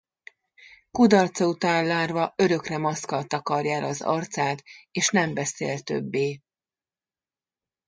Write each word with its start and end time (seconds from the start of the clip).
Kudarca 0.91 1.47
után 1.47 1.87
Larva 1.87 2.33
örökre 2.35 2.77
maszkkal 2.77 3.23
takarja 3.23 3.75
el 3.75 3.83
az 3.83 4.01
arcát 4.01 4.63
és 4.91 5.09
nem 5.09 5.33
beszél 5.33 5.79
többé. 5.79 6.39